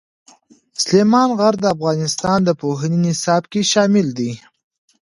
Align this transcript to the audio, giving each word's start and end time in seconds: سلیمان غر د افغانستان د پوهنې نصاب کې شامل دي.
سلیمان 0.83 1.29
غر 1.39 1.53
د 1.61 1.65
افغانستان 1.75 2.39
د 2.43 2.49
پوهنې 2.61 2.99
نصاب 3.05 3.43
کې 3.51 3.61
شامل 3.71 4.07
دي. 4.19 4.31